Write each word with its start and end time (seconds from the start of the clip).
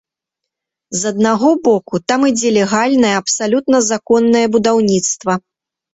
З 1.01 1.11
аднаго 1.13 1.49
боку, 1.67 1.95
там 2.11 2.25
ідзе 2.31 2.53
легальнае, 2.57 3.15
абсалютна 3.21 3.85
законнае 3.93 4.43
будаўніцтва. 4.57 5.33